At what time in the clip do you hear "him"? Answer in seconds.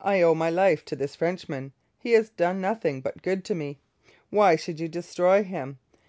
5.42-5.80